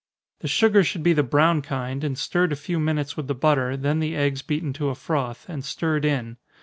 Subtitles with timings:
[0.39, 3.77] The sugar should be the brown kind, and stirred a few minutes with the butter,
[3.77, 6.37] then the eggs beaten to a froth, and stirred in.